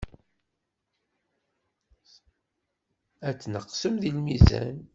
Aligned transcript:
Ad 3.27 3.35
tneqsem 3.39 3.95
deg 4.01 4.11
lmizan. 4.17 4.77